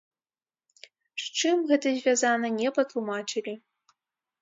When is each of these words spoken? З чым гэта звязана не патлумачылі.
З 1.25 1.27
чым 1.39 1.57
гэта 1.73 1.87
звязана 2.01 2.53
не 2.59 2.69
патлумачылі. 2.79 3.53